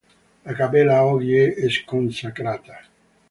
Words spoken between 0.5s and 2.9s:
cappella oggi è sconsacrata.